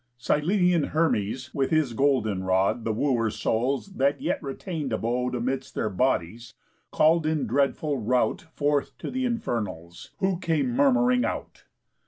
Cyllenian 0.17 0.85
Hermes, 0.93 1.53
with 1.53 1.69
his 1.69 1.93
golden 1.93 2.43
rod, 2.43 2.85
The 2.85 2.91
Wooers' 2.91 3.35
souls, 3.39 3.97
that 3.97 4.19
yet 4.19 4.41
retain'd 4.41 4.91
abode 4.91 5.35
Amidst 5.35 5.75
their 5.75 5.91
bodies, 5.91 6.55
call'd 6.89 7.27
in 7.27 7.45
dreadful 7.45 7.97
rout 7.99 8.47
Forth 8.55 8.97
to 8.97 9.11
th' 9.11 9.17
Infernals; 9.23 10.09
who 10.17 10.39
came 10.39 10.75
murmuring 10.75 11.23
out. 11.23 11.65